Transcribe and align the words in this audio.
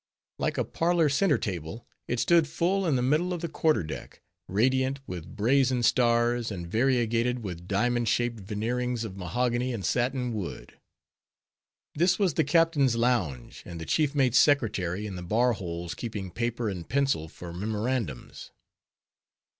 Like 0.39 0.57
a 0.57 0.63
parlor 0.63 1.09
center 1.09 1.37
table, 1.37 1.85
it 2.07 2.19
stood 2.19 2.47
full 2.47 2.87
in 2.87 2.95
the 2.95 3.03
middle 3.03 3.33
of 3.33 3.41
the 3.41 3.47
quarter 3.47 3.83
deck, 3.83 4.23
radiant 4.47 4.99
with 5.05 5.35
brazen 5.35 5.83
stars, 5.83 6.49
and 6.49 6.65
variegated 6.67 7.43
with 7.43 7.67
diamond 7.67 8.09
shaped 8.09 8.39
veneerings 8.39 9.05
of 9.05 9.15
mahogany 9.15 9.71
and 9.71 9.85
satin 9.85 10.33
wood. 10.33 10.79
This 11.93 12.17
was 12.17 12.33
the 12.33 12.43
captain's 12.43 12.95
lounge, 12.95 13.61
and 13.63 13.79
the 13.79 13.85
chief 13.85 14.15
mate's 14.15 14.39
secretary, 14.39 15.05
in 15.05 15.17
the 15.17 15.21
bar 15.21 15.53
holes 15.53 15.93
keeping 15.93 16.31
paper 16.31 16.67
and 16.67 16.89
pencil 16.89 17.27
for 17.27 17.53
memorandums. 17.53 18.49